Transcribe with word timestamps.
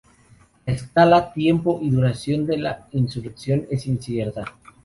La 0.65 0.73
escala, 0.73 1.31
tiempo 1.31 1.77
y 1.79 1.91
duración 1.91 2.47
de 2.47 2.57
la 2.57 2.87
insurrección 2.93 3.67
es 3.69 3.85
incierta. 3.85 4.45